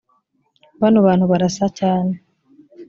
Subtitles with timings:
[0.81, 2.13] bano bantu barasa cyane